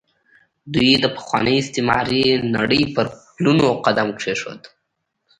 دوی 0.73 0.91
د 0.97 1.05
پخوانۍ 1.15 1.55
استعماري 1.59 2.25
نړۍ 2.55 2.83
پر 2.95 3.05
پلونو 3.33 3.67
قدم 3.85 4.07
کېښود. 4.19 4.61